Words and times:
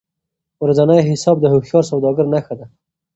ورځنی 0.63 0.99
حساب 1.09 1.35
د 1.41 1.45
هوښیار 1.53 1.83
سوداګر 1.91 2.25
نښه 2.33 2.53
ده. 2.59 2.65